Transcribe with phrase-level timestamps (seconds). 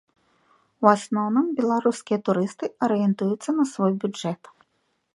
[0.85, 4.41] У асноўным, беларускія турысты арыентуюцца на свой бюджэт.